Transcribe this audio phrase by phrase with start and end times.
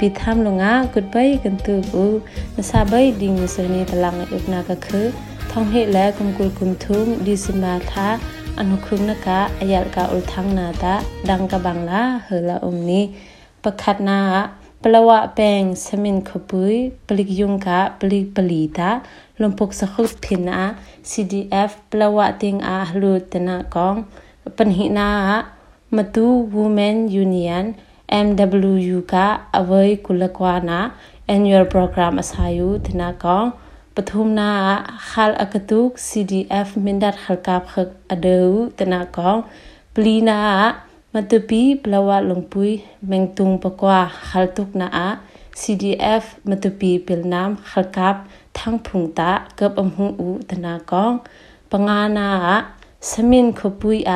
[0.06, 2.06] ิดทามลงอะกุดไปกันตูอู
[2.56, 5.06] นซาไดิงมิสรนีตลังอุกนากะคือ
[5.50, 8.08] ท่องเหตุและกุมกุลกุมทุมดีสมาทา
[8.58, 10.94] อนุคุมนกะอายาลกาอุลทังนาตะ
[11.30, 13.04] ดังกะบังลาเฮละอมนี้
[13.62, 14.20] ประคัดนา
[14.82, 16.76] ปลวะแปงสมินขบุย
[17.06, 18.90] ปลิกยุงกะปลิกปลีตา
[19.40, 20.60] ลมพกสกุลพินา
[21.10, 23.94] CDF ปลวะติงอาหลุดตนากอง
[24.58, 25.10] ปัญหินา
[25.96, 27.64] มาตูวูแมนยูเนียน
[28.26, 29.14] MWU က
[29.60, 30.78] away kulakwana
[31.34, 33.48] annual program အစာယူတနာကောင်
[33.94, 34.50] ပထမနာ
[35.08, 37.72] ခလအကတုက CDF မင်ဒတ်ခလကပ်ခ
[38.12, 38.40] အဒူ
[38.78, 39.40] တနာကောင်
[39.94, 40.40] ပလီနာ
[41.14, 42.68] မတူပီပလဝလုံပွိ
[43.10, 44.88] မင်တုံပကွာခလတုကနာ
[45.60, 48.16] CDF မတူပီပလနမ်ခလကပ်
[48.56, 51.14] ထန်းဖုန်တာကပ်အမှုဦးတနာကောင်
[51.72, 52.30] ပငါနာ
[53.10, 54.12] စမင်ခပွိအ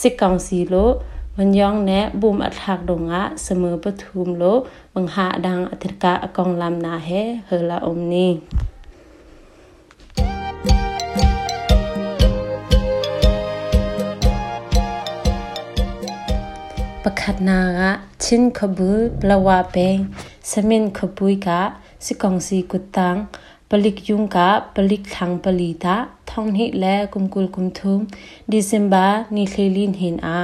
[0.00, 0.94] စစ်ကောင်စီလို့
[1.37, 4.43] วันยองแนะบุมอัดหักดงะเสมอปทุมโล
[4.93, 7.09] บังหาดังอธิกาอกองลำนาเฮ
[7.47, 8.27] เฮลาอมนี
[17.03, 17.91] ปขัดนางะ
[18.23, 19.97] ชินขบุลปลาวาเปง
[20.51, 21.61] สมินขบุยกะ
[22.05, 23.15] สิกองสีกุตัง
[23.74, 25.96] ปลิกยุงกะปลิกทังปลีตา
[26.30, 28.00] ท่องหิและกุมกุลกุมทุม
[28.50, 30.38] ดิซิมบานิเคลินหินอา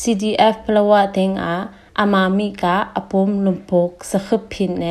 [0.00, 1.54] CDF ปลาวาเตงอา
[1.98, 4.84] อามามิกะอปมลุมปกสขพินเน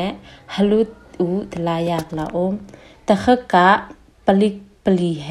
[0.54, 2.54] ฮลุดอูตลายากละอม
[3.06, 3.68] ตะขกะ
[4.26, 4.54] ปลิก
[4.84, 5.28] ปลีแฮ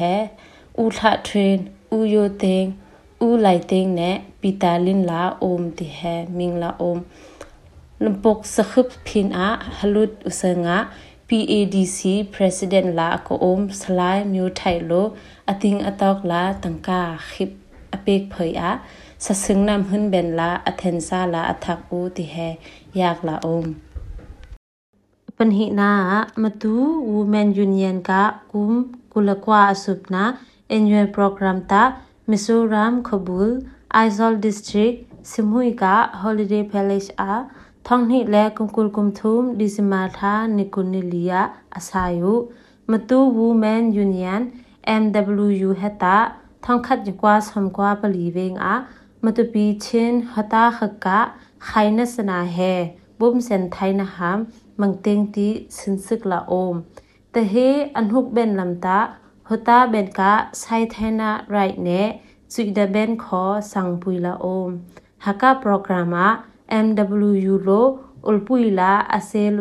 [0.78, 1.58] อูทะเทรน
[1.90, 2.64] อูโยเตง
[3.20, 4.02] อูไลเตงเน
[4.40, 6.00] ปีตาลินลาอมติแฮ
[6.38, 6.98] มิงลาอม
[8.04, 10.78] ลำปกสคบพินอาฮลุดอุสงะ
[11.32, 15.02] PADC President la ko om slai myu thai lo,
[15.48, 17.52] ating atok la tangka khip
[17.96, 18.72] apek phoi a
[19.24, 22.48] sa sing nam hun ben la athen sa la athak u ti he
[22.98, 23.66] yak la om.
[25.38, 25.90] Pan hi na,
[26.42, 26.74] matu,
[27.14, 28.72] women union ka kum
[29.12, 30.24] kulakwa asupna
[30.68, 31.82] annual program ta,
[32.28, 33.50] Mizoram Kabul,
[33.90, 37.48] Aizol District Simhuika Holiday Palace a
[37.88, 41.42] ท่องนี่แลกุมกุลกุมทุมดิสมาธานิกุนิลียา
[41.74, 42.34] อาสายุ
[42.90, 44.42] มตูวูแมนยูเนียน
[45.02, 46.16] MWU เฮตา
[46.64, 48.74] ท่องคัดยกว่าสมกว่าปลีเวงอะ
[49.24, 51.18] มตุปีเชนฮตาขกะ
[51.66, 52.58] ไขนสนาแฮ
[53.18, 54.38] บุมเซนไทยนะหาม
[54.80, 56.74] มังเตงตีสินสึกละโอม
[57.30, 57.54] แต่เฮ
[57.96, 58.98] อันฮุกเบนลำตา
[59.48, 61.90] ฮตาเบนกะไซไทนะไรเน
[62.52, 64.70] จุยดาเบนขอสังปุยละโอม
[65.24, 66.28] หากะโปรแกรมอะ
[66.72, 67.82] MWU lo
[68.22, 69.60] ulpui la asel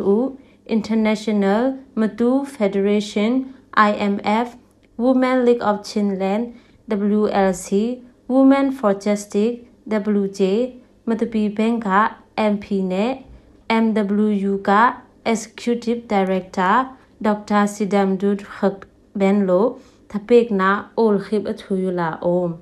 [0.65, 4.55] International Matu Federation IMF
[4.97, 6.53] Women League of Chinland
[6.89, 13.25] WLC Women for Justice WJ Matupi Benga MP ne
[13.69, 16.89] MWU ka Executive Director
[17.21, 17.67] Dr.
[17.73, 19.79] Sidamdud Khak Benlo
[20.09, 22.59] thapek na ol khip athuyu la om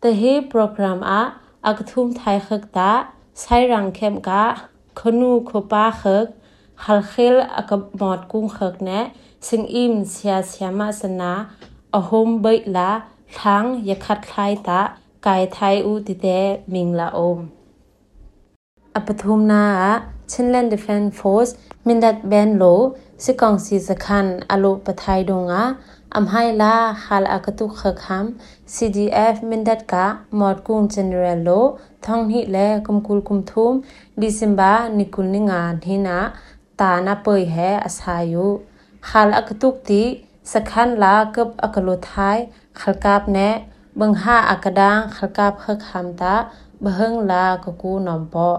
[0.00, 1.20] the he program a
[1.70, 2.90] akthum thai khak ta
[3.40, 4.44] ใช้รังเข้มกะ
[4.98, 6.26] ขนูขป้าเขก
[6.84, 9.00] ฮัลเคลอกบมอดกุ้งเขกแนะ
[9.48, 11.30] ซึ่งอิมเสียเสียมาสนา
[11.94, 12.90] อหมเบิละ
[13.40, 14.80] ทั้งยคัดคลายตะ
[15.26, 16.26] กายไทยอูติเต
[16.74, 17.38] มิงละอม
[18.94, 19.64] อปทุมนา
[36.07, 36.19] นะ
[36.81, 38.47] ตานาเปยแฮอาสายุ
[39.09, 40.03] ฮาลอากตุกติ
[40.51, 42.37] สคันลากับอากโลไทย
[42.79, 43.49] ขลกาบแนะ
[43.99, 46.35] บังหาอากดังขลกาบขคัมตา
[46.83, 48.49] บะเฮงลากกูนอมปอ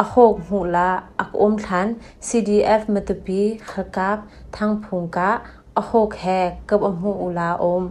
[0.00, 0.90] อโคกหูลา
[1.20, 1.86] อักอมทัน
[2.26, 3.40] CDF มตปี
[3.70, 4.18] ขลกาบ
[4.56, 5.30] ทางพุงกะ
[5.78, 6.24] อโคกแฮ
[6.68, 7.82] กับอมหูอุลาอม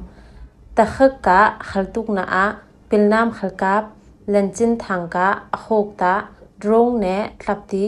[0.78, 0.98] ตะข
[1.28, 2.46] กะขลตุกนาอะ
[2.90, 3.84] ปิลน้ำขลกาบ
[4.30, 6.14] เลนจินทางกะอโคกตะ
[6.62, 7.08] ดรงเน
[7.42, 7.86] ทลับติ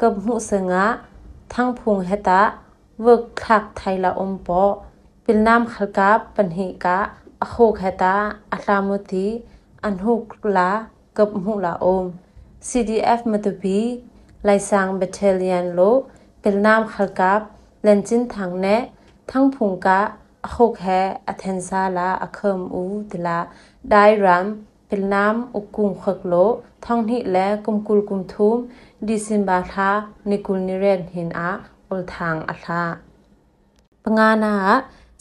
[0.00, 0.84] กับหูสงะ
[1.52, 2.42] ทางพุงเฮตะ
[3.02, 4.62] เวิกทักไทยละอมปอ
[5.24, 6.98] ปิลน้ำขลกาบปัญหิกะ
[7.44, 8.16] อโคกเฮตะ
[8.52, 9.28] อัลามุติ
[9.84, 10.70] อันหุกลา
[11.16, 12.04] กับหูลาอม
[12.68, 13.80] CDF มาตุบี
[14.44, 15.80] ไลซังเบเทเลียนโล
[16.40, 17.40] เป็นนามขลกับ
[17.82, 18.66] เลนจินทางเน
[19.30, 20.00] ทั้งพุงกะ
[20.44, 20.82] อโคแค
[21.28, 23.38] อเทนซาลาอเคมอูตลา
[23.90, 23.94] ได
[24.24, 24.46] รัม
[24.88, 26.34] เป็นนามอุกุงขกโล
[26.84, 28.56] ท่องหิและกุมกุลกุมทุม
[29.06, 29.90] ดิซินบาทา
[30.30, 31.50] นิกุลนิเรนหินอา
[31.88, 32.84] อุลทางอัลา
[34.02, 34.54] ปงานา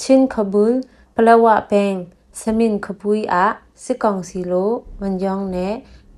[0.01, 0.73] ชินขบุล
[1.14, 1.94] ปลวะเปง
[2.40, 3.44] สมินขบุยอา
[3.84, 4.54] สิกองสีโล
[5.00, 5.58] มันยองเน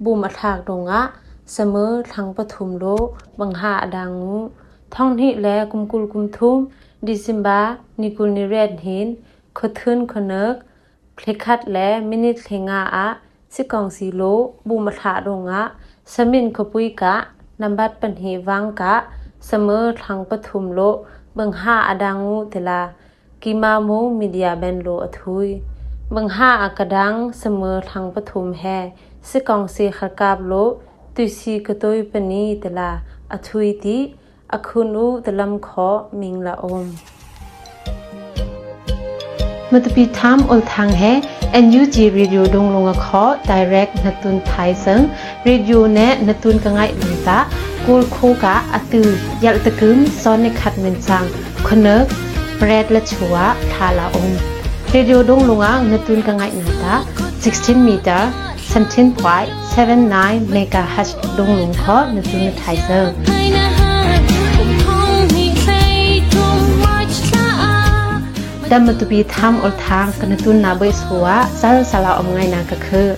[0.04, 1.00] บูมอทากดงะ
[1.52, 2.84] เสมอทั้งปฐุมโล
[3.38, 4.36] บังหาดังงู
[4.94, 6.58] ท่องที่แลกุมกุลกุมทุม
[7.06, 7.60] ดิซิมบา
[8.00, 9.06] นิกุลนิเรดหิน
[9.58, 10.54] ขดทึนขเนก
[11.16, 13.06] พลิคัดและมินิทเลงาอะ
[13.54, 14.22] สิกองสีโล
[14.68, 15.62] บูมทาดงะ
[16.14, 17.14] สมินขปุยกะ
[17.62, 18.94] นำบัดปัญเหวังกะ
[19.46, 20.80] เสมอทั้งปฐุมโล
[21.38, 22.82] บังหาอดังงูเตลา
[23.47, 23.89] กิมาโม
[24.19, 25.47] มีเดียเบนโลอทุย
[26.15, 28.63] บังหาอากระดังเสมอทั้งปฐุมแฮ
[29.29, 30.53] สิกองเสีขกาบโล
[31.15, 32.91] ตุสีกตัวปนีตลา
[33.33, 33.97] อทุยติ
[34.53, 35.89] อคุนูตลำขอ
[36.19, 36.85] มิงละอม
[39.71, 41.03] มตปีทามอลทางแฮ
[41.63, 44.99] NUG Radio ดงลงขอ Direct นตุนไทยซึ่ง
[45.47, 47.39] Radio แนะนตุนกังไงลุงตา
[47.85, 49.07] กูลโคกะอตือ
[49.43, 51.23] ยัลตะกึมซอนในขัดเมนซัง
[51.69, 52.05] คเนก
[52.57, 53.35] เบรดละชัว
[53.73, 54.31] ทาลาอม
[54.93, 56.95] Radio ดงลงอะนตุนกังไงนาตา
[57.43, 58.21] 16 meter
[58.73, 63.13] 17.79 MHz ดงลุงขอในสุนไทเซอร์
[68.71, 71.27] ดัมมตุบีทำอลทางกันตุนนาเบสหัว
[71.59, 73.09] ซาลซาลาอมไงนากะคือ